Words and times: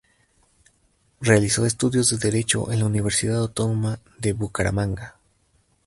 Realizó 1.19 1.67
estudios 1.67 2.09
de 2.09 2.17
Derecho 2.17 2.71
en 2.71 2.79
la 2.79 2.85
Universidad 2.87 3.37
Autónoma 3.37 3.99
de 4.17 4.33
Bucaramanga. 4.33 5.17